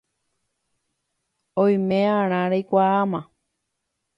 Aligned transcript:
Oime'arã 1.63 2.41
reikuaáma 2.53 3.21